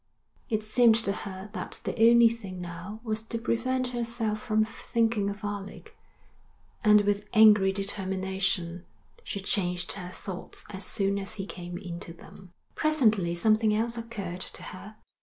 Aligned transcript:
It 0.49 0.63
seemed 0.63 0.95
to 1.05 1.11
her 1.11 1.51
that 1.53 1.79
the 1.83 1.93
only 2.09 2.27
thing 2.27 2.59
now 2.59 3.01
was 3.03 3.21
to 3.27 3.37
prevent 3.37 3.89
herself 3.89 4.41
from 4.41 4.65
thinking 4.65 5.29
of 5.29 5.43
Alec, 5.43 5.95
and 6.83 7.01
with 7.01 7.29
angry 7.35 7.71
determination 7.71 8.83
she 9.23 9.39
changed 9.41 9.91
her 9.93 10.09
thoughts 10.09 10.65
as 10.71 10.85
soon 10.85 11.19
as 11.19 11.35
he 11.35 11.45
came 11.45 11.77
into 11.77 12.13
them. 12.13 12.51
Presently 12.73 13.35
something 13.35 13.75
else 13.75 13.95
occurred 13.95 14.41
to 14.41 14.63
her. 14.63 14.95